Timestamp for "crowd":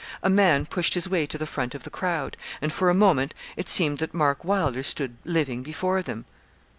1.91-2.35